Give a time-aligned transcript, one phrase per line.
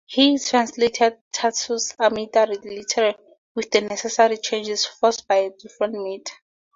[0.07, 3.15] He translated Tasso's "Aminta" literally,
[3.53, 6.33] with the necessary changes forced by a different meter.